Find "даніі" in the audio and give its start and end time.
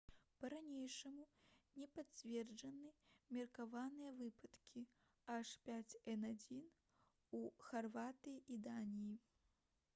8.69-9.15